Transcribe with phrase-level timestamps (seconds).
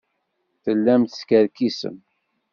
[0.63, 1.97] Tellam teskerkisem.